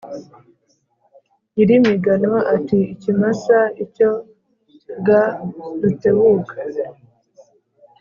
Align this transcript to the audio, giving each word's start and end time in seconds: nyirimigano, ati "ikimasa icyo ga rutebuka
nyirimigano, 1.53 2.33
ati 2.55 2.79
"ikimasa 2.93 3.57
icyo 3.83 4.09
ga 5.05 5.21
rutebuka 5.81 6.55